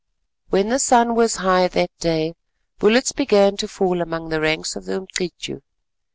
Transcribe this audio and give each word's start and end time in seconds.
When 0.49 0.69
the 0.69 0.79
sun 0.79 1.13
was 1.13 1.35
high 1.35 1.67
that 1.67 1.91
day, 1.99 2.33
bullets 2.79 3.11
began 3.11 3.55
to 3.57 3.67
fall 3.67 4.01
among 4.01 4.29
the 4.29 4.41
ranks 4.41 4.75
of 4.75 4.85
the 4.85 4.93
Umcityu. 4.99 5.61